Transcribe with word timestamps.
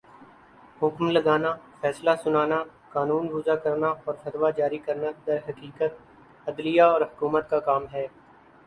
حکم 0.81 1.05
لگانا، 1.15 1.51
فیصلہ 1.81 2.11
سنانا، 2.23 2.59
قانون 2.93 3.25
وضع 3.33 3.55
کرنا 3.63 3.89
اورفتویٰ 4.05 4.51
جاری 4.57 4.77
کرنا 4.85 5.09
درحقیقت، 5.27 5.93
عدلیہ 6.47 6.83
اور 6.93 7.01
حکومت 7.09 7.49
کا 7.49 7.59
کام 7.69 7.83
ہے 7.93 8.05